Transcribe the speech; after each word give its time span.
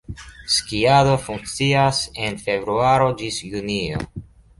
Skiado 0.53 1.11
funkcias 1.25 1.99
de 2.15 2.31
februaro 2.45 3.11
ĝis 3.21 3.39
junio. 3.53 4.01